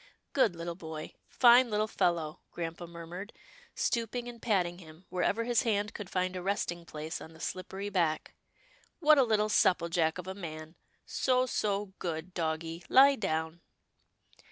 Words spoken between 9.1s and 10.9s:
a little supple jack of a man.